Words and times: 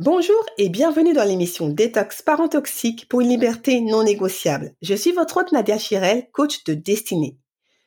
Bonjour 0.00 0.46
et 0.58 0.68
bienvenue 0.68 1.12
dans 1.12 1.24
l'émission 1.24 1.70
Détox 1.70 2.22
Parents 2.22 2.46
Toxiques 2.46 3.08
pour 3.08 3.20
une 3.20 3.30
liberté 3.30 3.80
non 3.80 4.04
négociable. 4.04 4.76
Je 4.80 4.94
suis 4.94 5.10
votre 5.10 5.38
hôte 5.38 5.50
Nadia 5.50 5.76
Chirel, 5.76 6.30
coach 6.30 6.62
de 6.62 6.74
destinée. 6.74 7.36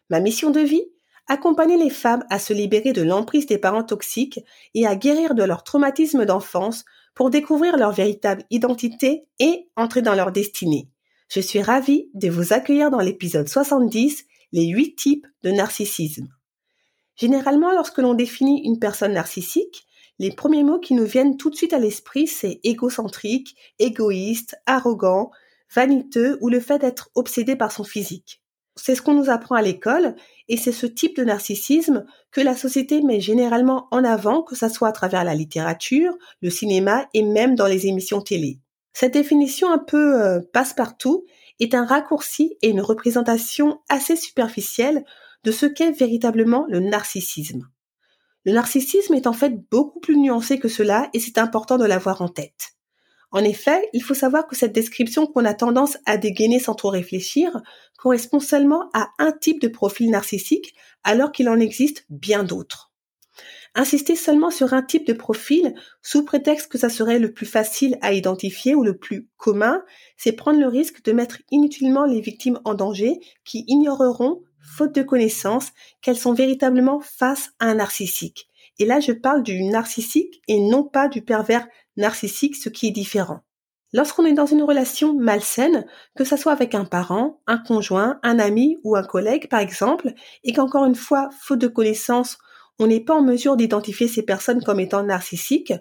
Ma 0.09 0.20
mission 0.20 0.50
de 0.50 0.59
vie? 0.59 0.84
Accompagner 1.30 1.78
les 1.78 1.89
femmes 1.89 2.26
à 2.30 2.38
se 2.38 2.52
libérer 2.52 2.92
de 2.92 3.02
l'emprise 3.02 3.45
des 3.45 3.58
parents 3.58 3.86
toxiques 3.86 4.42
et 4.73 4.86
à 4.86 4.98
guérir 4.98 5.36
de 5.36 5.44
leur 5.44 5.64
traumatisme 5.64 6.26
d'enfance 6.26 6.84
pour 7.16 7.30
découvrir 7.30 7.78
leur 7.78 7.94
véritable 7.94 8.44
identité 8.50 9.23
et 9.39 9.70
entrer 9.78 10.02
dans 10.02 10.14
leur 10.14 10.34
destinée. 10.34 10.89
Je 11.30 11.39
suis 11.39 11.62
ravie 11.62 12.09
de 12.14 12.30
vous 12.30 12.52
accueillir 12.52 12.92
dans 12.92 13.00
l'épisode 13.00 13.48
70, 13.48 14.26
les 14.52 14.67
8 14.67 14.95
types 14.98 15.28
de 15.44 15.52
narcissisme. 15.52 16.28
Généralement, 17.16 17.72
lorsque 17.72 18.00
l'on 18.00 18.16
définit 18.16 18.64
une 18.66 18.80
personne 18.80 19.14
narcissique, 19.14 19.88
les 20.20 20.31
premiers 20.31 20.64
mots 20.64 20.80
qui 20.80 20.94
nous 20.94 21.06
viennent 21.06 21.38
tout 21.38 21.50
de 21.50 21.56
suite 21.56 21.73
à 21.73 21.80
l'esprit, 21.80 22.28
c'est 22.28 22.59
égocentrique, 22.64 23.56
égoïste, 23.80 24.56
arrogant, 24.66 25.31
vaniteux 25.73 26.38
ou 26.42 26.50
le 26.50 26.59
fait 26.59 26.80
d'être 26.80 27.09
obsédé 27.16 27.56
par 27.56 27.72
son 27.72 27.84
physique. 27.84 28.42
C'est 28.76 28.95
ce 28.95 29.02
qu'on 29.02 29.14
nous 29.14 29.30
apprend 29.30 29.56
à 29.56 29.62
l'école 29.62 30.16
et 30.48 30.58
c'est 30.58 30.72
ce 30.72 30.86
type 30.86 31.17
de 31.17 31.23
narcissisme 31.23 32.06
que 32.32 32.42
la 32.42 32.56
société 32.56 33.02
met 33.02 33.20
généralement 33.20 33.88
en 33.92 34.04
avant, 34.04 34.44
que 34.44 34.56
ce 34.56 34.70
soit 34.70 34.88
à 34.88 34.94
travers 34.94 35.23
la 35.23 35.36
littérature, 35.36 36.14
le 36.42 36.50
cinéma 36.50 37.08
et 37.14 37.23
même 37.23 37.56
dans 37.56 37.67
les 37.67 37.88
émissions 37.88 38.22
télé. 38.22 38.59
Cette 38.94 39.14
définition 39.14 39.72
un 39.72 39.78
peu 39.78 40.22
euh, 40.22 40.39
passe-partout 40.54 41.26
est 41.59 41.73
un 41.73 41.86
raccourci 41.86 42.58
et 42.62 42.70
une 42.70 42.82
représentation 42.82 43.80
assez 43.89 44.16
superficielle 44.16 45.04
de 45.44 45.52
ce 45.52 45.66
qu'est 45.66 45.92
véritablement 45.92 46.66
le 46.70 46.80
narcissisme. 46.80 47.67
Le 48.45 48.53
narcissisme 48.53 49.14
est 49.14 49.28
en 49.28 49.34
fait 49.34 49.53
beaucoup 49.70 50.00
plus 50.00 50.17
nuancé 50.17 50.59
que 50.59 50.67
cela 50.67 51.09
et 51.14 51.20
c'est 51.20 51.38
important 51.38 51.78
de 51.78 51.86
l'avoir 51.86 52.22
en 52.22 52.28
tête. 52.28 52.72
En 53.31 53.44
effet, 53.44 53.88
il 53.94 54.03
faut 54.03 54.14
savoir 54.14 54.48
que 54.48 54.58
cette 54.58 54.73
description 54.73 55.25
qu'on 55.25 55.45
a 55.45 55.53
tendance 55.53 55.98
à 56.06 56.17
dégainer 56.17 56.59
sans 56.59 56.75
trop 56.75 56.89
réfléchir 56.89 57.61
correspond 57.98 58.39
seulement 58.39 58.89
à 58.94 59.09
un 59.20 59.31
type 59.31 59.61
de 59.61 59.70
profil 59.70 60.09
narcissique 60.09 60.73
alors 61.03 61.31
qu'il 61.31 61.48
en 61.48 61.59
existe 61.59 62.06
bien 62.09 62.44
d'autres. 62.44 62.92
Insister 63.73 64.17
seulement 64.17 64.52
sur 64.52 64.73
un 64.73 64.82
type 64.82 65.08
de 65.08 65.14
profil 65.14 65.73
sous 66.02 66.26
prétexte 66.26 66.70
que 66.70 66.77
ça 66.77 66.89
serait 66.89 67.20
le 67.20 67.32
plus 67.32 67.45
facile 67.45 67.98
à 68.02 68.11
identifier 68.11 68.76
ou 68.76 68.83
le 68.83 68.98
plus 68.98 69.30
commun, 69.37 69.82
c'est 70.17 70.33
prendre 70.33 70.60
le 70.60 70.67
risque 70.67 71.02
de 71.05 71.14
mettre 71.14 71.37
inutilement 71.52 72.04
les 72.04 72.20
victimes 72.20 72.60
en 72.66 72.73
danger 72.73 73.20
qui 73.45 73.64
ignoreront 73.67 74.42
faute 74.61 74.95
de 74.95 75.04
connaissances, 75.04 75.72
qu'elles 76.02 76.17
sont 76.17 76.33
véritablement 76.33 76.99
face 76.99 77.52
à 77.60 77.67
un 77.67 77.76
narcissique. 77.76 78.48
Et 78.80 78.86
là, 78.86 78.99
je 78.99 79.11
parle 79.11 79.44
du 79.44 79.64
narcissique 79.64 80.42
et 80.48 80.60
non 80.60 80.83
pas 80.83 81.08
du 81.08 81.22
pervers 81.22 81.67
narcissique, 81.98 82.55
ce 82.55 82.70
qui 82.70 82.88
est 82.88 82.92
différent. 82.92 83.42
Lorsqu'on 83.94 84.26
est 84.26 84.33
dans 84.33 84.45
une 84.45 84.64
relation 84.64 85.14
malsaine, 85.14 85.86
que 86.16 86.23
ce 86.23 86.38
soit 86.38 86.54
avec 86.54 86.73
un 86.76 86.86
parent, 86.86 87.42
un 87.45 87.58
conjoint, 87.58 88.20
un 88.23 88.39
ami 88.39 88.77
ou 88.83 88.95
un 88.95 89.04
collègue 89.04 89.49
par 89.49 89.60
exemple, 89.60 90.14
et 90.44 90.54
qu'encore 90.54 90.86
une 90.86 90.95
fois, 90.95 91.30
faute 91.42 91.60
de 91.60 91.67
connaissances, 91.67 92.38
on 92.80 92.88
n'est 92.88 93.02
pas 93.02 93.16
en 93.16 93.22
mesure 93.22 93.58
d'identifier 93.58 94.08
ces 94.08 94.23
personnes 94.23 94.64
comme 94.64 94.80
étant 94.80 95.04
narcissiques, 95.04 95.73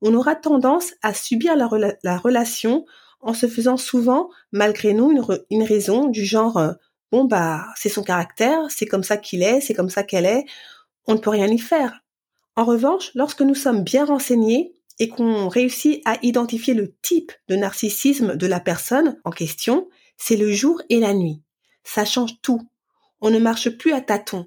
on 0.00 0.14
aura 0.14 0.36
tendance 0.36 0.92
à 1.02 1.12
subir 1.12 1.56
la, 1.56 2.16
relation 2.18 2.86
en 3.20 3.34
se 3.34 3.48
faisant 3.48 3.76
souvent, 3.76 4.30
malgré 4.52 4.94
nous, 4.94 5.10
une, 5.10 5.24
une 5.50 5.64
raison 5.64 6.06
du 6.06 6.24
genre 6.24 6.56
euh, 6.58 6.72
bon 7.12 7.24
bah 7.24 7.66
c'est 7.76 7.88
son 7.88 8.02
caractère, 8.02 8.58
c'est 8.68 8.86
comme 8.86 9.02
ça 9.02 9.16
qu'il 9.16 9.42
est, 9.42 9.60
c'est 9.60 9.74
comme 9.74 9.90
ça 9.90 10.02
qu'elle 10.02 10.26
est, 10.26 10.44
on 11.06 11.14
ne 11.14 11.18
peut 11.18 11.30
rien 11.30 11.48
y 11.48 11.58
faire. 11.58 12.00
En 12.56 12.64
revanche, 12.64 13.10
lorsque 13.14 13.42
nous 13.42 13.54
sommes 13.54 13.84
bien 13.84 14.04
renseignés 14.04 14.74
et 14.98 15.08
qu'on 15.08 15.48
réussit 15.48 16.02
à 16.04 16.18
identifier 16.22 16.74
le 16.74 16.94
type 17.02 17.32
de 17.48 17.56
narcissisme 17.56 18.36
de 18.36 18.46
la 18.46 18.60
personne 18.60 19.20
en 19.24 19.30
question, 19.30 19.88
c'est 20.16 20.36
le 20.36 20.52
jour 20.52 20.82
et 20.88 20.98
la 20.98 21.14
nuit. 21.14 21.42
Ça 21.84 22.04
change 22.04 22.40
tout. 22.42 22.60
On 23.20 23.30
ne 23.30 23.38
marche 23.38 23.70
plus 23.70 23.92
à 23.92 24.00
tâtons. 24.00 24.46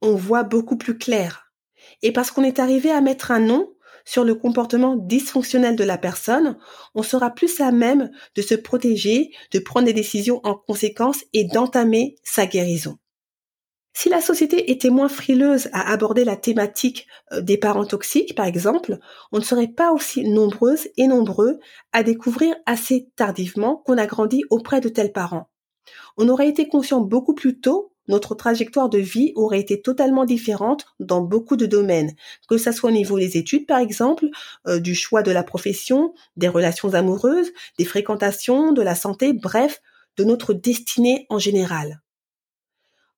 On 0.00 0.14
voit 0.14 0.44
beaucoup 0.44 0.76
plus 0.76 0.96
clair. 0.96 1.52
Et 2.02 2.12
parce 2.12 2.30
qu'on 2.30 2.44
est 2.44 2.58
arrivé 2.58 2.90
à 2.90 3.00
mettre 3.00 3.30
un 3.30 3.40
nom, 3.40 3.74
sur 4.10 4.24
le 4.24 4.34
comportement 4.34 4.96
dysfonctionnel 4.96 5.76
de 5.76 5.84
la 5.84 5.96
personne, 5.96 6.58
on 6.96 7.04
sera 7.04 7.30
plus 7.30 7.60
à 7.60 7.70
même 7.70 8.10
de 8.34 8.42
se 8.42 8.56
protéger, 8.56 9.30
de 9.52 9.60
prendre 9.60 9.86
des 9.86 9.92
décisions 9.92 10.40
en 10.42 10.56
conséquence 10.56 11.22
et 11.32 11.44
d'entamer 11.44 12.16
sa 12.24 12.46
guérison. 12.46 12.98
Si 13.92 14.08
la 14.08 14.20
société 14.20 14.72
était 14.72 14.90
moins 14.90 15.08
frileuse 15.08 15.68
à 15.72 15.92
aborder 15.92 16.24
la 16.24 16.34
thématique 16.34 17.06
euh, 17.30 17.40
des 17.40 17.56
parents 17.56 17.86
toxiques, 17.86 18.34
par 18.34 18.46
exemple, 18.46 18.98
on 19.30 19.38
ne 19.38 19.44
serait 19.44 19.68
pas 19.68 19.92
aussi 19.92 20.28
nombreuses 20.28 20.88
et 20.96 21.06
nombreux 21.06 21.60
à 21.92 22.02
découvrir 22.02 22.56
assez 22.66 23.10
tardivement 23.14 23.76
qu'on 23.76 23.96
a 23.96 24.06
grandi 24.06 24.42
auprès 24.50 24.80
de 24.80 24.88
tels 24.88 25.12
parents. 25.12 25.50
On 26.16 26.28
aurait 26.28 26.48
été 26.48 26.66
conscient 26.66 27.00
beaucoup 27.00 27.34
plus 27.34 27.60
tôt 27.60 27.92
notre 28.10 28.34
trajectoire 28.34 28.90
de 28.90 28.98
vie 28.98 29.32
aurait 29.36 29.60
été 29.60 29.80
totalement 29.80 30.26
différente 30.26 30.84
dans 30.98 31.22
beaucoup 31.22 31.56
de 31.56 31.66
domaines, 31.66 32.12
que 32.48 32.58
ce 32.58 32.72
soit 32.72 32.90
au 32.90 32.92
niveau 32.92 33.18
des 33.18 33.38
études 33.38 33.66
par 33.66 33.78
exemple, 33.78 34.26
euh, 34.66 34.78
du 34.78 34.94
choix 34.94 35.22
de 35.22 35.30
la 35.30 35.42
profession, 35.42 36.12
des 36.36 36.48
relations 36.48 36.92
amoureuses, 36.94 37.52
des 37.78 37.84
fréquentations, 37.84 38.72
de 38.72 38.82
la 38.82 38.94
santé, 38.94 39.32
bref, 39.32 39.80
de 40.16 40.24
notre 40.24 40.52
destinée 40.52 41.26
en 41.30 41.38
général. 41.38 42.02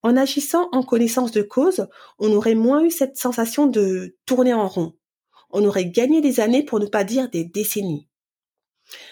En 0.02 0.16
agissant 0.16 0.68
en 0.72 0.82
connaissance 0.82 1.32
de 1.32 1.42
cause, 1.42 1.86
on 2.18 2.32
aurait 2.32 2.54
moins 2.54 2.84
eu 2.84 2.90
cette 2.90 3.16
sensation 3.16 3.66
de 3.66 4.16
tourner 4.26 4.52
en 4.52 4.68
rond. 4.68 4.94
On 5.50 5.64
aurait 5.64 5.86
gagné 5.86 6.20
des 6.20 6.40
années 6.40 6.64
pour 6.64 6.80
ne 6.80 6.86
pas 6.86 7.04
dire 7.04 7.30
des 7.30 7.44
décennies. 7.44 8.08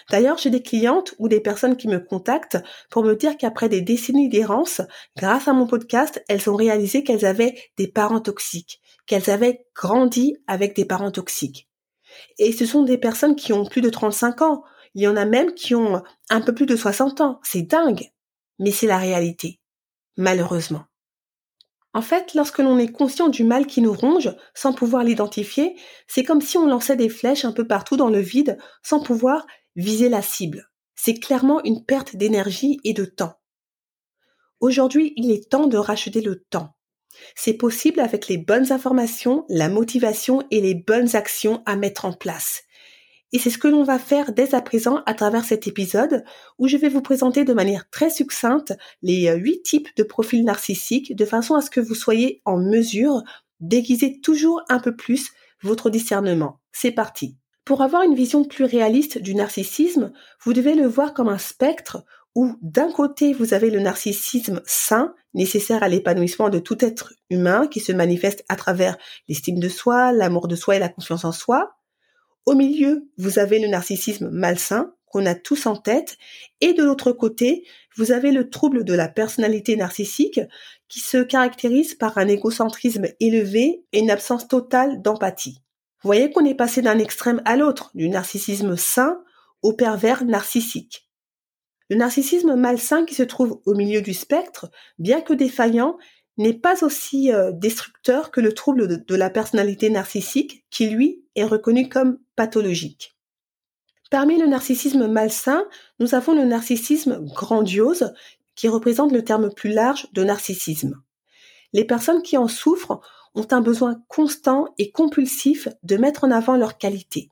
D'ailleurs, 0.09 0.37
j'ai 0.37 0.49
des 0.49 0.61
clientes 0.61 1.13
ou 1.19 1.27
des 1.27 1.39
personnes 1.39 1.77
qui 1.77 1.87
me 1.87 1.99
contactent 1.99 2.57
pour 2.89 3.03
me 3.03 3.15
dire 3.15 3.37
qu'après 3.37 3.69
des 3.69 3.81
décennies 3.81 4.29
d'errance, 4.29 4.81
grâce 5.17 5.47
à 5.47 5.53
mon 5.53 5.67
podcast, 5.67 6.23
elles 6.27 6.49
ont 6.49 6.55
réalisé 6.55 7.03
qu'elles 7.03 7.25
avaient 7.25 7.55
des 7.77 7.87
parents 7.87 8.21
toxiques, 8.21 8.81
qu'elles 9.05 9.29
avaient 9.29 9.65
grandi 9.75 10.37
avec 10.47 10.75
des 10.75 10.85
parents 10.85 11.11
toxiques. 11.11 11.69
Et 12.37 12.51
ce 12.51 12.65
sont 12.65 12.83
des 12.83 12.97
personnes 12.97 13.35
qui 13.35 13.53
ont 13.53 13.65
plus 13.65 13.81
de 13.81 13.89
35 13.89 14.41
ans. 14.41 14.63
Il 14.93 15.01
y 15.01 15.07
en 15.07 15.15
a 15.15 15.25
même 15.25 15.53
qui 15.53 15.75
ont 15.75 16.01
un 16.29 16.41
peu 16.41 16.53
plus 16.53 16.65
de 16.65 16.75
60 16.75 17.21
ans. 17.21 17.39
C'est 17.43 17.61
dingue. 17.61 18.11
Mais 18.59 18.71
c'est 18.71 18.87
la 18.87 18.97
réalité. 18.97 19.59
Malheureusement. 20.17 20.85
En 21.93 22.01
fait, 22.01 22.33
lorsque 22.35 22.59
l'on 22.59 22.77
est 22.77 22.91
conscient 22.91 23.27
du 23.27 23.43
mal 23.43 23.67
qui 23.67 23.81
nous 23.81 23.91
ronge, 23.91 24.33
sans 24.53 24.71
pouvoir 24.71 25.03
l'identifier, 25.03 25.75
c'est 26.07 26.23
comme 26.23 26.41
si 26.41 26.57
on 26.57 26.65
lançait 26.65 26.95
des 26.95 27.09
flèches 27.09 27.43
un 27.43 27.51
peu 27.51 27.67
partout 27.67 27.97
dans 27.97 28.09
le 28.09 28.19
vide, 28.19 28.57
sans 28.81 29.01
pouvoir 29.01 29.45
viser 29.75 30.09
la 30.09 30.21
cible. 30.21 30.69
C'est 30.95 31.19
clairement 31.19 31.63
une 31.63 31.85
perte 31.85 32.15
d'énergie 32.15 32.79
et 32.83 32.93
de 32.93 33.05
temps. 33.05 33.39
Aujourd'hui, 34.59 35.13
il 35.15 35.31
est 35.31 35.49
temps 35.49 35.67
de 35.67 35.77
racheter 35.77 36.21
le 36.21 36.43
temps. 36.43 36.75
C'est 37.35 37.55
possible 37.55 37.99
avec 37.99 38.27
les 38.27 38.37
bonnes 38.37 38.71
informations, 38.71 39.45
la 39.49 39.69
motivation 39.69 40.43
et 40.51 40.61
les 40.61 40.75
bonnes 40.75 41.15
actions 41.15 41.63
à 41.65 41.75
mettre 41.75 42.05
en 42.05 42.13
place. 42.13 42.63
Et 43.33 43.39
c'est 43.39 43.49
ce 43.49 43.57
que 43.57 43.67
l'on 43.67 43.83
va 43.83 43.97
faire 43.97 44.33
dès 44.33 44.53
à 44.53 44.61
présent 44.61 45.01
à 45.05 45.13
travers 45.13 45.45
cet 45.45 45.65
épisode 45.65 46.23
où 46.59 46.67
je 46.67 46.77
vais 46.77 46.89
vous 46.89 47.01
présenter 47.01 47.45
de 47.45 47.53
manière 47.53 47.89
très 47.89 48.09
succincte 48.09 48.73
les 49.01 49.29
euh, 49.29 49.35
huit 49.35 49.63
types 49.63 49.87
de 49.95 50.03
profils 50.03 50.43
narcissiques 50.43 51.15
de 51.15 51.25
façon 51.25 51.55
à 51.55 51.61
ce 51.61 51.69
que 51.69 51.79
vous 51.79 51.95
soyez 51.95 52.41
en 52.43 52.57
mesure 52.57 53.23
d'aiguiser 53.61 54.19
toujours 54.19 54.61
un 54.67 54.79
peu 54.79 54.95
plus 54.95 55.31
votre 55.61 55.89
discernement. 55.89 56.59
C'est 56.73 56.91
parti. 56.91 57.37
Pour 57.65 57.81
avoir 57.81 58.03
une 58.03 58.15
vision 58.15 58.43
plus 58.43 58.65
réaliste 58.65 59.19
du 59.19 59.35
narcissisme, 59.35 60.11
vous 60.43 60.53
devez 60.53 60.73
le 60.73 60.87
voir 60.87 61.13
comme 61.13 61.29
un 61.29 61.37
spectre 61.37 62.03
où 62.33 62.55
d'un 62.61 62.91
côté 62.91 63.33
vous 63.33 63.53
avez 63.53 63.69
le 63.69 63.79
narcissisme 63.79 64.61
sain, 64.65 65.13
nécessaire 65.33 65.83
à 65.83 65.89
l'épanouissement 65.89 66.49
de 66.49 66.59
tout 66.59 66.83
être 66.83 67.13
humain 67.29 67.67
qui 67.67 67.79
se 67.79 67.91
manifeste 67.91 68.43
à 68.49 68.55
travers 68.55 68.97
l'estime 69.27 69.59
de 69.59 69.69
soi, 69.69 70.11
l'amour 70.11 70.47
de 70.47 70.55
soi 70.55 70.75
et 70.75 70.79
la 70.79 70.89
confiance 70.89 71.25
en 71.25 71.31
soi. 71.31 71.75
Au 72.45 72.55
milieu, 72.55 73.09
vous 73.17 73.37
avez 73.37 73.59
le 73.59 73.67
narcissisme 73.67 74.29
malsain 74.29 74.93
qu'on 75.11 75.25
a 75.25 75.35
tous 75.35 75.65
en 75.65 75.75
tête. 75.75 76.17
Et 76.61 76.73
de 76.73 76.83
l'autre 76.83 77.11
côté, 77.11 77.65
vous 77.95 78.11
avez 78.11 78.31
le 78.31 78.49
trouble 78.49 78.83
de 78.83 78.93
la 78.93 79.09
personnalité 79.09 79.75
narcissique 79.75 80.39
qui 80.87 80.99
se 80.99 81.17
caractérise 81.17 81.93
par 81.93 82.17
un 82.17 82.27
égocentrisme 82.27 83.07
élevé 83.19 83.85
et 83.91 83.99
une 83.99 84.09
absence 84.09 84.47
totale 84.47 85.01
d'empathie. 85.01 85.61
Vous 86.03 86.07
voyez 86.07 86.31
qu'on 86.31 86.45
est 86.45 86.55
passé 86.55 86.81
d'un 86.81 86.97
extrême 86.97 87.41
à 87.45 87.55
l'autre, 87.55 87.91
du 87.93 88.09
narcissisme 88.09 88.75
sain 88.75 89.21
au 89.61 89.73
pervers 89.73 90.25
narcissique. 90.25 91.07
Le 91.89 91.97
narcissisme 91.97 92.55
malsain 92.55 93.05
qui 93.05 93.13
se 93.13 93.23
trouve 93.23 93.61
au 93.65 93.75
milieu 93.75 94.01
du 94.01 94.13
spectre, 94.13 94.71
bien 94.97 95.21
que 95.21 95.33
défaillant, 95.33 95.97
n'est 96.37 96.53
pas 96.53 96.83
aussi 96.83 97.31
euh, 97.31 97.51
destructeur 97.51 98.31
que 98.31 98.41
le 98.41 98.53
trouble 98.53 99.05
de, 99.05 99.15
la 99.15 99.29
personnalité 99.29 99.89
narcissique 99.89 100.65
qui, 100.71 100.89
lui, 100.89 101.23
est 101.35 101.43
reconnu 101.43 101.89
comme 101.89 102.17
pathologique. 102.35 103.15
Parmi 104.09 104.39
le 104.39 104.47
narcissisme 104.47 105.07
malsain, 105.07 105.63
nous 105.99 106.15
avons 106.15 106.33
le 106.33 106.45
narcissisme 106.45 107.23
grandiose 107.25 108.13
qui 108.55 108.67
représente 108.67 109.11
le 109.11 109.23
terme 109.23 109.53
plus 109.53 109.71
large 109.71 110.07
de 110.13 110.23
narcissisme. 110.23 111.01
Les 111.73 111.85
personnes 111.85 112.21
qui 112.21 112.37
en 112.37 112.47
souffrent 112.47 113.01
ont 113.35 113.47
un 113.51 113.61
besoin 113.61 114.01
constant 114.07 114.73
et 114.77 114.91
compulsif 114.91 115.67
de 115.83 115.97
mettre 115.97 116.23
en 116.23 116.31
avant 116.31 116.57
leurs 116.57 116.77
qualités. 116.77 117.29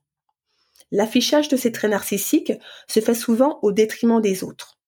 L'affichage 0.92 1.50
de 1.50 1.58
ces 1.58 1.72
traits 1.72 1.92
narcissiques 1.92 2.54
se 2.88 3.00
fait 3.00 3.14
souvent 3.14 3.60
au 3.62 3.72
détriment 3.72 4.22
des 4.22 4.44
autres. 4.44 4.80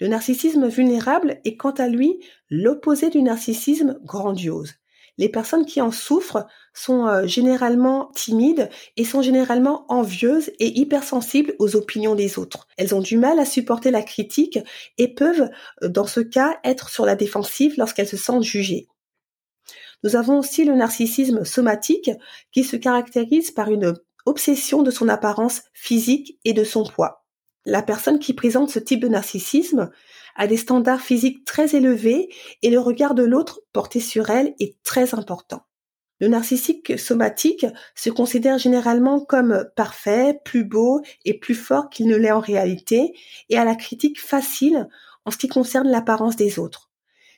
Le 0.00 0.08
narcissisme 0.08 0.66
vulnérable 0.68 1.40
est 1.44 1.56
quant 1.56 1.70
à 1.70 1.88
lui 1.88 2.20
l'opposé 2.50 3.10
du 3.10 3.22
narcissisme 3.22 3.98
grandiose. 4.04 4.74
Les 5.16 5.28
personnes 5.28 5.64
qui 5.64 5.80
en 5.80 5.92
souffrent 5.92 6.46
sont 6.72 7.06
euh, 7.06 7.26
généralement 7.26 8.10
timides 8.16 8.68
et 8.96 9.04
sont 9.04 9.22
généralement 9.22 9.84
envieuses 9.88 10.50
et 10.58 10.80
hypersensibles 10.80 11.54
aux 11.60 11.76
opinions 11.76 12.16
des 12.16 12.38
autres. 12.38 12.66
Elles 12.76 12.96
ont 12.96 13.00
du 13.00 13.16
mal 13.16 13.38
à 13.38 13.44
supporter 13.44 13.92
la 13.92 14.02
critique 14.02 14.58
et 14.98 15.14
peuvent, 15.14 15.48
euh, 15.82 15.88
dans 15.88 16.06
ce 16.06 16.18
cas, 16.18 16.58
être 16.64 16.88
sur 16.88 17.06
la 17.06 17.14
défensive 17.14 17.74
lorsqu'elles 17.78 18.08
se 18.08 18.16
sentent 18.16 18.42
jugées. 18.42 18.88
Nous 20.04 20.16
avons 20.16 20.38
aussi 20.38 20.66
le 20.66 20.74
narcissisme 20.74 21.44
somatique 21.44 22.10
qui 22.52 22.62
se 22.62 22.76
caractérise 22.76 23.50
par 23.50 23.70
une 23.70 23.94
obsession 24.26 24.82
de 24.82 24.90
son 24.90 25.08
apparence 25.08 25.62
physique 25.72 26.38
et 26.44 26.52
de 26.52 26.62
son 26.62 26.84
poids. 26.84 27.24
La 27.64 27.80
personne 27.80 28.18
qui 28.18 28.34
présente 28.34 28.70
ce 28.70 28.78
type 28.78 29.00
de 29.00 29.08
narcissisme 29.08 29.90
a 30.36 30.46
des 30.46 30.58
standards 30.58 31.00
physiques 31.00 31.46
très 31.46 31.74
élevés 31.74 32.28
et 32.60 32.68
le 32.68 32.78
regard 32.78 33.14
de 33.14 33.22
l'autre 33.22 33.62
porté 33.72 33.98
sur 33.98 34.28
elle 34.28 34.54
est 34.60 34.76
très 34.82 35.14
important. 35.14 35.62
Le 36.20 36.28
narcissique 36.28 36.98
somatique 36.98 37.66
se 37.94 38.10
considère 38.10 38.58
généralement 38.58 39.20
comme 39.20 39.66
parfait, 39.74 40.38
plus 40.44 40.64
beau 40.64 41.00
et 41.24 41.38
plus 41.38 41.54
fort 41.54 41.88
qu'il 41.88 42.08
ne 42.08 42.16
l'est 42.16 42.30
en 42.30 42.40
réalité 42.40 43.14
et 43.48 43.56
a 43.56 43.64
la 43.64 43.74
critique 43.74 44.20
facile 44.20 44.86
en 45.24 45.30
ce 45.30 45.38
qui 45.38 45.48
concerne 45.48 45.88
l'apparence 45.88 46.36
des 46.36 46.58
autres. 46.58 46.90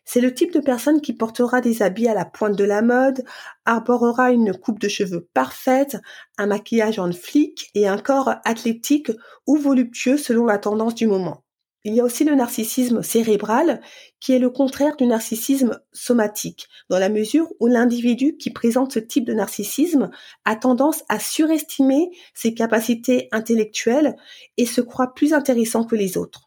C'est 0.09 0.21
le 0.21 0.33
type 0.33 0.53
de 0.53 0.61
personne 0.61 1.01
qui 1.01 1.13
portera 1.13 1.61
des 1.61 1.83
habits 1.83 2.07
à 2.07 2.15
la 2.15 2.25
pointe 2.25 2.57
de 2.57 2.63
la 2.63 2.81
mode, 2.81 3.25
arborera 3.65 4.31
une 4.31 4.57
coupe 4.57 4.79
de 4.79 4.89
cheveux 4.89 5.29
parfaite, 5.35 5.97
un 6.39 6.47
maquillage 6.47 7.01
en 7.01 7.11
flic 7.11 7.71
et 7.75 7.89
un 7.89 7.99
corps 7.99 8.37
athlétique 8.45 9.11
ou 9.49 9.57
voluptueux 9.57 10.17
selon 10.17 10.47
la 10.47 10.59
tendance 10.59 10.95
du 10.95 11.09
moment. 11.09 11.43
Il 11.83 11.93
y 11.95 12.01
a 12.01 12.05
aussi 12.05 12.23
le 12.23 12.37
narcissisme 12.37 13.03
cérébral, 13.03 13.81
qui 14.21 14.33
est 14.33 14.39
le 14.39 14.51
contraire 14.51 14.97
du 14.97 15.07
narcissisme 15.07 15.81
somatique, 15.93 16.69
dans 16.89 17.01
la 17.01 17.09
mesure 17.09 17.49
où 17.59 17.67
l'individu 17.67 18.37
qui 18.37 18.51
présente 18.51 18.93
ce 18.93 19.01
type 19.01 19.25
de 19.25 19.35
narcissisme 19.35 20.11
a 20.45 20.55
tendance 20.55 21.03
à 21.09 21.19
surestimer 21.19 22.11
ses 22.33 22.55
capacités 22.55 23.29
intellectuelles 23.33 24.17
et 24.57 24.67
se 24.67 24.81
croit 24.81 25.15
plus 25.15 25.33
intéressant 25.33 25.85
que 25.85 25.97
les 25.97 26.17
autres. 26.17 26.46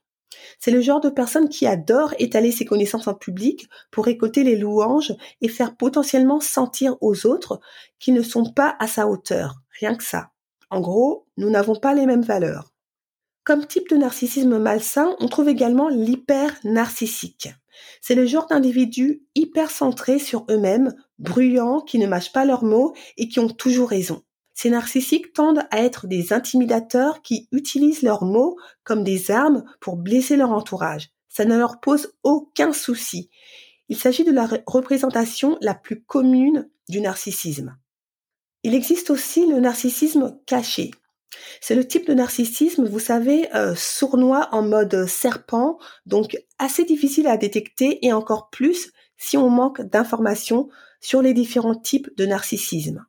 C'est 0.59 0.71
le 0.71 0.81
genre 0.81 1.01
de 1.01 1.09
personne 1.09 1.49
qui 1.49 1.67
adore 1.67 2.13
étaler 2.19 2.51
ses 2.51 2.65
connaissances 2.65 3.07
en 3.07 3.13
public 3.13 3.67
pour 3.91 4.05
récolter 4.05 4.43
les 4.43 4.55
louanges 4.55 5.13
et 5.41 5.47
faire 5.47 5.75
potentiellement 5.75 6.39
sentir 6.39 6.95
aux 7.01 7.25
autres 7.25 7.59
qui 7.99 8.11
ne 8.11 8.21
sont 8.21 8.51
pas 8.51 8.75
à 8.79 8.87
sa 8.87 9.07
hauteur. 9.07 9.55
Rien 9.79 9.95
que 9.95 10.03
ça. 10.03 10.31
En 10.69 10.81
gros, 10.81 11.25
nous 11.37 11.49
n'avons 11.49 11.75
pas 11.75 11.93
les 11.93 12.05
mêmes 12.05 12.21
valeurs. 12.21 12.73
Comme 13.43 13.65
type 13.65 13.89
de 13.89 13.97
narcissisme 13.97 14.59
malsain, 14.59 15.15
on 15.19 15.27
trouve 15.27 15.49
également 15.49 15.89
l'hyper-narcissique. 15.89 17.49
C'est 18.01 18.15
le 18.15 18.25
genre 18.25 18.47
d'individus 18.47 19.23
hyper 19.35 19.71
centrés 19.71 20.19
sur 20.19 20.45
eux-mêmes, 20.49 20.93
bruyants, 21.17 21.81
qui 21.81 21.97
ne 21.97 22.07
mâchent 22.07 22.33
pas 22.33 22.45
leurs 22.45 22.63
mots 22.63 22.93
et 23.17 23.27
qui 23.27 23.39
ont 23.39 23.49
toujours 23.49 23.89
raison. 23.89 24.21
Ces 24.61 24.71
narcissiques 24.71 25.31
tendent 25.31 25.63
à 25.71 25.79
être 25.79 26.05
des 26.05 26.33
intimidateurs 26.33 27.21
qui 27.21 27.47
utilisent 27.53 28.01
leurs 28.01 28.25
mots 28.25 28.57
comme 28.83 29.05
des 29.05 29.31
armes 29.31 29.63
pour 29.79 29.95
blesser 29.95 30.35
leur 30.35 30.51
entourage. 30.51 31.11
Ça 31.29 31.45
ne 31.45 31.57
leur 31.57 31.79
pose 31.79 32.11
aucun 32.23 32.73
souci. 32.73 33.29
Il 33.87 33.95
s'agit 33.95 34.25
de 34.25 34.33
la 34.33 34.49
représentation 34.67 35.57
la 35.61 35.75
plus 35.75 36.03
commune 36.03 36.69
du 36.89 36.99
narcissisme. 36.99 37.77
Il 38.63 38.75
existe 38.75 39.11
aussi 39.11 39.47
le 39.47 39.61
narcissisme 39.61 40.37
caché. 40.45 40.91
C'est 41.61 41.75
le 41.75 41.87
type 41.87 42.05
de 42.05 42.13
narcissisme, 42.13 42.85
vous 42.85 42.99
savez, 42.99 43.47
euh, 43.55 43.75
sournois 43.77 44.49
en 44.51 44.61
mode 44.61 45.05
serpent, 45.05 45.79
donc 46.05 46.37
assez 46.57 46.83
difficile 46.83 47.27
à 47.27 47.37
détecter 47.37 48.05
et 48.05 48.11
encore 48.11 48.49
plus 48.49 48.91
si 49.15 49.37
on 49.37 49.49
manque 49.49 49.79
d'informations 49.83 50.67
sur 50.99 51.21
les 51.21 51.33
différents 51.33 51.79
types 51.79 52.09
de 52.17 52.25
narcissisme. 52.25 53.05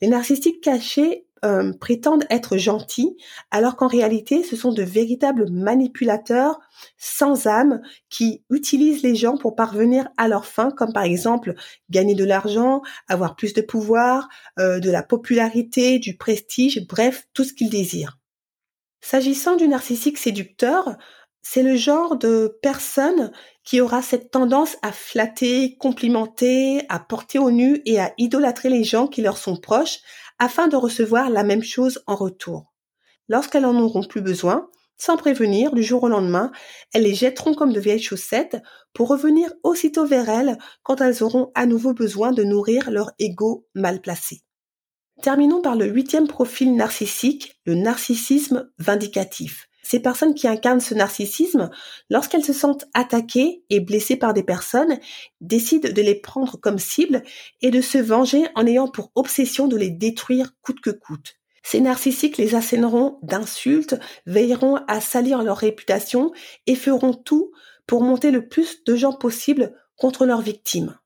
Les 0.00 0.08
narcissiques 0.08 0.60
cachés 0.60 1.26
euh, 1.44 1.72
prétendent 1.78 2.24
être 2.30 2.56
gentils, 2.56 3.16
alors 3.50 3.76
qu'en 3.76 3.88
réalité, 3.88 4.42
ce 4.42 4.56
sont 4.56 4.72
de 4.72 4.82
véritables 4.82 5.50
manipulateurs 5.50 6.58
sans 6.96 7.46
âme 7.46 7.82
qui 8.08 8.42
utilisent 8.50 9.02
les 9.02 9.14
gens 9.14 9.36
pour 9.36 9.54
parvenir 9.54 10.08
à 10.16 10.28
leurs 10.28 10.46
fins, 10.46 10.70
comme 10.70 10.92
par 10.94 11.04
exemple 11.04 11.54
gagner 11.90 12.14
de 12.14 12.24
l'argent, 12.24 12.80
avoir 13.06 13.36
plus 13.36 13.52
de 13.52 13.60
pouvoir, 13.60 14.28
euh, 14.58 14.80
de 14.80 14.90
la 14.90 15.02
popularité, 15.02 15.98
du 15.98 16.16
prestige, 16.16 16.86
bref, 16.88 17.28
tout 17.34 17.44
ce 17.44 17.52
qu'ils 17.52 17.70
désirent. 17.70 18.18
S'agissant 19.02 19.56
du 19.56 19.68
narcissique 19.68 20.18
séducteur, 20.18 20.96
c'est 21.48 21.62
le 21.62 21.76
genre 21.76 22.18
de 22.18 22.58
personne 22.60 23.30
qui 23.62 23.80
aura 23.80 24.02
cette 24.02 24.32
tendance 24.32 24.76
à 24.82 24.90
flatter, 24.90 25.76
complimenter, 25.78 26.82
à 26.88 26.98
porter 26.98 27.38
au 27.38 27.52
nu 27.52 27.82
et 27.84 28.00
à 28.00 28.12
idolâtrer 28.18 28.68
les 28.68 28.82
gens 28.82 29.06
qui 29.06 29.22
leur 29.22 29.38
sont 29.38 29.56
proches 29.56 30.00
afin 30.40 30.66
de 30.66 30.74
recevoir 30.74 31.30
la 31.30 31.44
même 31.44 31.62
chose 31.62 32.02
en 32.08 32.16
retour. 32.16 32.74
Lorsqu'elles 33.28 33.64
en 33.64 33.78
auront 33.78 34.02
plus 34.02 34.22
besoin, 34.22 34.68
sans 34.96 35.16
prévenir, 35.16 35.72
du 35.72 35.84
jour 35.84 36.02
au 36.02 36.08
lendemain, 36.08 36.50
elles 36.92 37.04
les 37.04 37.14
jetteront 37.14 37.54
comme 37.54 37.72
de 37.72 37.80
vieilles 37.80 38.02
chaussettes 38.02 38.56
pour 38.92 39.06
revenir 39.06 39.52
aussitôt 39.62 40.04
vers 40.04 40.28
elles 40.28 40.58
quand 40.82 41.00
elles 41.00 41.22
auront 41.22 41.52
à 41.54 41.66
nouveau 41.66 41.94
besoin 41.94 42.32
de 42.32 42.42
nourrir 42.42 42.90
leur 42.90 43.12
ego 43.20 43.68
mal 43.72 44.00
placé. 44.00 44.42
Terminons 45.22 45.62
par 45.62 45.76
le 45.76 45.86
huitième 45.86 46.26
profil 46.26 46.74
narcissique, 46.74 47.60
le 47.66 47.74
narcissisme 47.74 48.68
vindicatif. 48.78 49.68
Ces 49.88 50.00
personnes 50.00 50.34
qui 50.34 50.48
incarnent 50.48 50.80
ce 50.80 50.94
narcissisme, 50.94 51.70
lorsqu'elles 52.10 52.44
se 52.44 52.52
sentent 52.52 52.86
attaquées 52.92 53.62
et 53.70 53.78
blessées 53.78 54.16
par 54.16 54.34
des 54.34 54.42
personnes, 54.42 54.98
décident 55.40 55.88
de 55.88 56.02
les 56.02 56.16
prendre 56.16 56.56
comme 56.56 56.80
cible 56.80 57.22
et 57.62 57.70
de 57.70 57.80
se 57.80 57.98
venger 57.98 58.48
en 58.56 58.66
ayant 58.66 58.88
pour 58.88 59.12
obsession 59.14 59.68
de 59.68 59.76
les 59.76 59.90
détruire 59.90 60.54
coûte 60.60 60.80
que 60.80 60.90
coûte. 60.90 61.36
Ces 61.62 61.80
narcissiques 61.80 62.36
les 62.36 62.56
asséneront 62.56 63.20
d'insultes, 63.22 63.94
veilleront 64.26 64.74
à 64.88 65.00
salir 65.00 65.44
leur 65.44 65.58
réputation 65.58 66.32
et 66.66 66.74
feront 66.74 67.14
tout 67.14 67.52
pour 67.86 68.02
monter 68.02 68.32
le 68.32 68.48
plus 68.48 68.82
de 68.82 68.96
gens 68.96 69.12
possible 69.12 69.72
contre 69.96 70.26
leurs 70.26 70.42
victimes. 70.42 70.98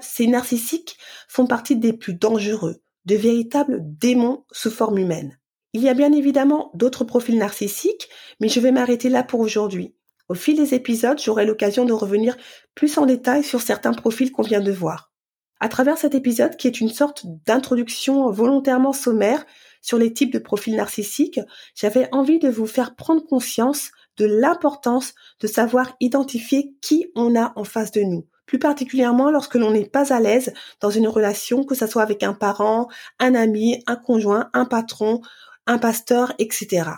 Ces 0.00 0.26
narcissiques 0.26 0.98
font 1.28 1.46
partie 1.46 1.76
des 1.76 1.94
plus 1.94 2.12
dangereux, 2.12 2.82
de 3.06 3.16
véritables 3.16 3.78
démons 3.80 4.44
sous 4.52 4.70
forme 4.70 4.98
humaine. 4.98 5.38
Il 5.74 5.82
y 5.82 5.88
a 5.88 5.94
bien 5.94 6.12
évidemment 6.12 6.70
d'autres 6.74 7.04
profils 7.04 7.36
narcissiques, 7.36 8.08
mais 8.40 8.48
je 8.48 8.60
vais 8.60 8.72
m'arrêter 8.72 9.08
là 9.10 9.22
pour 9.22 9.40
aujourd'hui. 9.40 9.94
Au 10.28 10.34
fil 10.34 10.56
des 10.56 10.74
épisodes, 10.74 11.20
j'aurai 11.22 11.44
l'occasion 11.44 11.84
de 11.84 11.92
revenir 11.92 12.36
plus 12.74 12.96
en 12.98 13.06
détail 13.06 13.44
sur 13.44 13.60
certains 13.60 13.92
profils 13.92 14.32
qu'on 14.32 14.42
vient 14.42 14.60
de 14.60 14.72
voir. 14.72 15.12
À 15.60 15.68
travers 15.68 15.98
cet 15.98 16.14
épisode, 16.14 16.56
qui 16.56 16.68
est 16.68 16.80
une 16.80 16.88
sorte 16.88 17.26
d'introduction 17.46 18.30
volontairement 18.30 18.92
sommaire 18.92 19.44
sur 19.82 19.98
les 19.98 20.12
types 20.12 20.32
de 20.32 20.38
profils 20.38 20.76
narcissiques, 20.76 21.40
j'avais 21.74 22.08
envie 22.12 22.38
de 22.38 22.48
vous 22.48 22.66
faire 22.66 22.94
prendre 22.94 23.24
conscience 23.26 23.90
de 24.16 24.24
l'importance 24.24 25.14
de 25.40 25.46
savoir 25.46 25.96
identifier 26.00 26.74
qui 26.80 27.10
on 27.14 27.36
a 27.36 27.52
en 27.56 27.64
face 27.64 27.90
de 27.90 28.02
nous, 28.02 28.26
plus 28.46 28.58
particulièrement 28.58 29.30
lorsque 29.30 29.54
l'on 29.54 29.70
n'est 29.70 29.88
pas 29.88 30.12
à 30.12 30.20
l'aise 30.20 30.52
dans 30.80 30.90
une 30.90 31.08
relation, 31.08 31.64
que 31.64 31.74
ce 31.74 31.86
soit 31.86 32.02
avec 32.02 32.22
un 32.22 32.34
parent, 32.34 32.88
un 33.18 33.34
ami, 33.34 33.82
un 33.86 33.96
conjoint, 33.96 34.50
un 34.52 34.64
patron, 34.64 35.20
un 35.68 35.78
pasteur, 35.78 36.32
etc. 36.38 36.90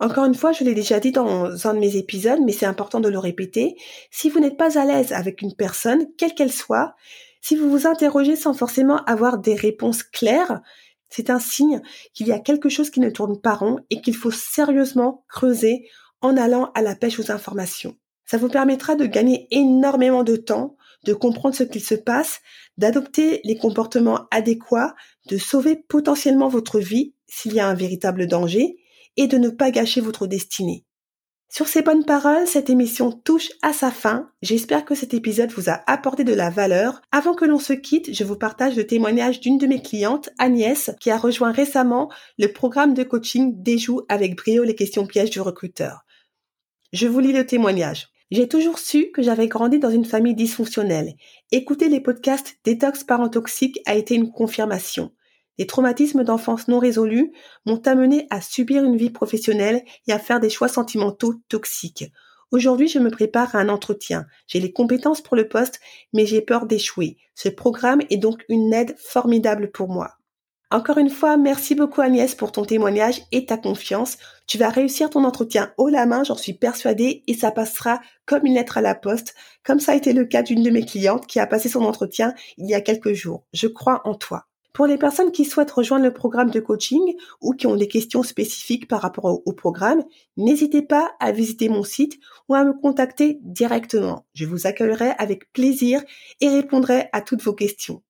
Encore 0.00 0.24
une 0.24 0.34
fois, 0.34 0.52
je 0.52 0.64
l'ai 0.64 0.74
déjà 0.74 1.00
dit 1.00 1.12
dans 1.12 1.66
un 1.66 1.74
de 1.74 1.78
mes 1.78 1.96
épisodes, 1.96 2.40
mais 2.44 2.52
c'est 2.52 2.66
important 2.66 3.00
de 3.00 3.08
le 3.08 3.18
répéter. 3.18 3.76
Si 4.10 4.28
vous 4.28 4.40
n'êtes 4.40 4.56
pas 4.56 4.78
à 4.78 4.84
l'aise 4.84 5.12
avec 5.12 5.42
une 5.42 5.54
personne, 5.54 6.06
quelle 6.18 6.34
qu'elle 6.34 6.52
soit, 6.52 6.94
si 7.40 7.56
vous 7.56 7.70
vous 7.70 7.86
interrogez 7.86 8.36
sans 8.36 8.54
forcément 8.54 9.02
avoir 9.04 9.38
des 9.38 9.54
réponses 9.54 10.02
claires, 10.02 10.60
c'est 11.08 11.30
un 11.30 11.38
signe 11.38 11.82
qu'il 12.14 12.28
y 12.28 12.32
a 12.32 12.38
quelque 12.38 12.68
chose 12.68 12.90
qui 12.90 13.00
ne 13.00 13.10
tourne 13.10 13.40
pas 13.40 13.54
rond 13.54 13.78
et 13.90 14.00
qu'il 14.00 14.14
faut 14.14 14.30
sérieusement 14.30 15.24
creuser 15.28 15.88
en 16.20 16.36
allant 16.36 16.70
à 16.74 16.82
la 16.82 16.94
pêche 16.94 17.18
aux 17.18 17.30
informations. 17.30 17.96
Ça 18.24 18.38
vous 18.38 18.48
permettra 18.48 18.94
de 18.94 19.06
gagner 19.06 19.48
énormément 19.50 20.22
de 20.22 20.36
temps, 20.36 20.76
de 21.04 21.14
comprendre 21.14 21.54
ce 21.54 21.64
qu'il 21.64 21.82
se 21.82 21.94
passe, 21.94 22.40
d'adopter 22.78 23.40
les 23.44 23.56
comportements 23.58 24.28
adéquats, 24.30 24.94
de 25.28 25.36
sauver 25.36 25.76
potentiellement 25.76 26.48
votre 26.48 26.78
vie 26.78 27.14
s'il 27.30 27.54
y 27.54 27.60
a 27.60 27.68
un 27.68 27.74
véritable 27.74 28.26
danger 28.26 28.76
et 29.16 29.26
de 29.26 29.38
ne 29.38 29.48
pas 29.48 29.70
gâcher 29.70 30.00
votre 30.00 30.26
destinée. 30.26 30.84
Sur 31.52 31.66
ces 31.66 31.82
bonnes 31.82 32.04
paroles, 32.04 32.46
cette 32.46 32.70
émission 32.70 33.10
touche 33.10 33.50
à 33.60 33.72
sa 33.72 33.90
fin. 33.90 34.30
J'espère 34.40 34.84
que 34.84 34.94
cet 34.94 35.14
épisode 35.14 35.50
vous 35.50 35.68
a 35.68 35.82
apporté 35.88 36.22
de 36.22 36.32
la 36.32 36.48
valeur. 36.48 37.02
Avant 37.10 37.34
que 37.34 37.44
l'on 37.44 37.58
se 37.58 37.72
quitte, 37.72 38.14
je 38.14 38.22
vous 38.22 38.36
partage 38.36 38.76
le 38.76 38.86
témoignage 38.86 39.40
d'une 39.40 39.58
de 39.58 39.66
mes 39.66 39.82
clientes, 39.82 40.30
Agnès, 40.38 40.92
qui 41.00 41.10
a 41.10 41.18
rejoint 41.18 41.50
récemment 41.50 42.08
le 42.38 42.52
programme 42.52 42.94
de 42.94 43.02
coaching 43.02 43.52
Déjoue 43.56 44.02
avec 44.08 44.36
brio 44.36 44.62
les 44.62 44.76
questions 44.76 45.06
pièges 45.06 45.30
du 45.30 45.40
recruteur. 45.40 46.02
Je 46.92 47.08
vous 47.08 47.18
lis 47.18 47.32
le 47.32 47.44
témoignage. 47.44 48.10
J'ai 48.30 48.46
toujours 48.46 48.78
su 48.78 49.10
que 49.10 49.22
j'avais 49.22 49.48
grandi 49.48 49.80
dans 49.80 49.90
une 49.90 50.04
famille 50.04 50.36
dysfonctionnelle. 50.36 51.14
Écouter 51.50 51.88
les 51.88 52.00
podcasts 52.00 52.60
Détox 52.62 53.02
parents 53.02 53.28
toxiques 53.28 53.80
a 53.86 53.96
été 53.96 54.14
une 54.14 54.30
confirmation. 54.30 55.10
Les 55.60 55.66
traumatismes 55.66 56.24
d'enfance 56.24 56.68
non 56.68 56.78
résolus 56.78 57.32
m'ont 57.66 57.82
amené 57.84 58.26
à 58.30 58.40
subir 58.40 58.82
une 58.82 58.96
vie 58.96 59.10
professionnelle 59.10 59.82
et 60.06 60.12
à 60.12 60.18
faire 60.18 60.40
des 60.40 60.48
choix 60.48 60.68
sentimentaux 60.68 61.34
toxiques. 61.50 62.06
Aujourd'hui, 62.50 62.88
je 62.88 62.98
me 62.98 63.10
prépare 63.10 63.54
à 63.54 63.58
un 63.58 63.68
entretien. 63.68 64.24
J'ai 64.46 64.58
les 64.58 64.72
compétences 64.72 65.20
pour 65.20 65.36
le 65.36 65.48
poste, 65.48 65.78
mais 66.14 66.24
j'ai 66.24 66.40
peur 66.40 66.64
d'échouer. 66.64 67.18
Ce 67.34 67.50
programme 67.50 68.00
est 68.08 68.16
donc 68.16 68.42
une 68.48 68.72
aide 68.72 68.96
formidable 68.98 69.70
pour 69.70 69.90
moi. 69.90 70.12
Encore 70.70 70.96
une 70.96 71.10
fois, 71.10 71.36
merci 71.36 71.74
beaucoup 71.74 72.00
Agnès 72.00 72.34
pour 72.34 72.52
ton 72.52 72.64
témoignage 72.64 73.20
et 73.30 73.44
ta 73.44 73.58
confiance. 73.58 74.16
Tu 74.46 74.56
vas 74.56 74.70
réussir 74.70 75.10
ton 75.10 75.24
entretien 75.24 75.74
haut 75.76 75.90
la 75.90 76.06
main, 76.06 76.24
j'en 76.24 76.36
suis 76.36 76.54
persuadée, 76.54 77.22
et 77.26 77.34
ça 77.34 77.50
passera 77.50 78.00
comme 78.24 78.46
une 78.46 78.54
lettre 78.54 78.78
à 78.78 78.80
la 78.80 78.94
poste, 78.94 79.34
comme 79.62 79.78
ça 79.78 79.92
a 79.92 79.96
été 79.96 80.14
le 80.14 80.24
cas 80.24 80.42
d'une 80.42 80.62
de 80.62 80.70
mes 80.70 80.86
clientes 80.86 81.26
qui 81.26 81.38
a 81.38 81.46
passé 81.46 81.68
son 81.68 81.84
entretien 81.84 82.32
il 82.56 82.66
y 82.66 82.72
a 82.72 82.80
quelques 82.80 83.12
jours. 83.12 83.44
Je 83.52 83.66
crois 83.66 84.00
en 84.04 84.14
toi. 84.14 84.46
Pour 84.80 84.86
les 84.86 84.96
personnes 84.96 85.30
qui 85.30 85.44
souhaitent 85.44 85.72
rejoindre 85.72 86.06
le 86.06 86.14
programme 86.14 86.48
de 86.48 86.58
coaching 86.58 87.14
ou 87.42 87.52
qui 87.52 87.66
ont 87.66 87.76
des 87.76 87.86
questions 87.86 88.22
spécifiques 88.22 88.88
par 88.88 89.02
rapport 89.02 89.42
au, 89.44 89.52
programme, 89.52 90.02
n'hésitez 90.38 90.80
pas 90.80 91.12
à 91.20 91.32
visiter 91.32 91.68
mon 91.68 91.82
site 91.82 92.18
ou 92.48 92.54
à 92.54 92.64
me 92.64 92.72
contacter 92.72 93.40
directement. 93.42 94.24
Je 94.32 94.46
vous 94.46 94.66
accueillerai 94.66 95.10
avec 95.18 95.52
plaisir 95.52 96.02
et 96.40 96.48
répondrai 96.48 97.10
à 97.12 97.20
toutes 97.20 97.42
vos 97.42 97.52
questions. 97.52 98.02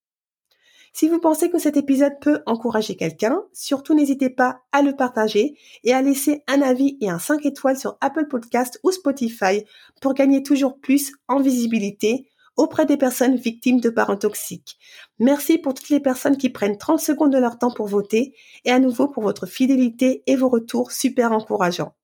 Si 0.93 1.09
vous 1.09 1.19
pensez 1.19 1.51
que 1.51 1.59
cet 1.59 1.77
épisode 1.77 2.21
peut 2.21 2.41
encourager 2.47 2.95
quelqu'un, 2.95 3.43
surtout 3.53 3.95
n'hésitez 3.95 4.31
pas 4.31 4.61
à 4.71 4.83
le 4.83 4.95
partager 4.95 5.59
et 5.83 5.93
à 5.93 6.03
laisser 6.03 6.45
un 6.47 6.63
avis 6.63 6.97
et 7.01 7.11
un 7.11 7.19
5 7.19 7.47
étoiles 7.47 7.79
sur 7.79 7.99
Apple 8.01 8.29
Podcast 8.29 8.79
ou 8.85 8.93
Spotify 8.93 9.65
pour 10.01 10.15
gagner 10.15 10.45
toujours 10.45 10.79
plus 10.79 11.15
en 11.27 11.41
visibilité 11.41 12.30
auprès 12.61 12.85
des 12.85 12.99
personnes 12.99 13.37
victimes 13.37 13.81
de 13.81 13.89
parents 13.89 14.19
toxiques. 14.19 14.79
Merci 15.19 15.57
pour 15.57 15.73
toutes 15.73 15.89
les 15.89 15.99
personnes 15.99 16.37
qui 16.37 16.51
prennent 16.51 16.77
30 16.77 17.01
secondes 17.01 17.33
de 17.33 17.39
leur 17.39 17.59
temps 17.59 17.71
pour 17.71 17.87
voter 17.87 18.35
et 18.67 18.71
à 18.71 18.79
nouveau 18.79 19.09
pour 19.09 19.23
votre 19.23 19.47
fidélité 19.47 20.23
et 20.27 20.37
vos 20.37 20.51
retours 20.51 20.93
super 20.93 21.33
encourageants. 21.33 21.95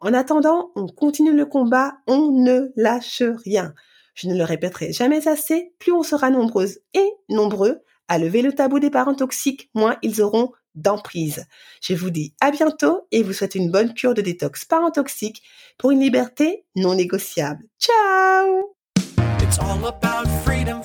En 0.00 0.14
attendant, 0.14 0.70
on 0.76 0.86
continue 0.86 1.36
le 1.36 1.44
combat, 1.44 1.92
on 2.06 2.32
ne 2.32 2.72
lâche 2.74 3.22
rien. 3.44 3.74
Je 4.14 4.28
ne 4.28 4.34
le 4.34 4.44
répéterai 4.44 4.92
jamais 4.92 5.28
assez, 5.28 5.74
plus 5.78 5.92
on 5.92 6.02
sera 6.02 6.30
nombreuses 6.30 6.78
et 6.94 7.10
nombreux 7.28 7.82
à 8.08 8.18
lever 8.18 8.40
le 8.40 8.54
tabou 8.54 8.78
des 8.78 8.90
parents 8.90 9.14
toxiques, 9.14 9.70
moins 9.74 9.96
ils 10.02 10.22
auront 10.22 10.52
d'emprise. 10.74 11.44
Je 11.82 11.94
vous 11.94 12.10
dis 12.10 12.34
à 12.40 12.50
bientôt 12.50 13.06
et 13.10 13.22
vous 13.22 13.34
souhaite 13.34 13.54
une 13.54 13.70
bonne 13.70 13.92
cure 13.92 14.14
de 14.14 14.22
détox 14.22 14.64
parents 14.64 14.90
toxiques 14.90 15.42
pour 15.76 15.90
une 15.90 16.00
liberté 16.00 16.64
non 16.76 16.94
négociable. 16.94 17.64
Ciao! 17.78 18.71
About 19.84 20.28
freedom, 20.44 20.80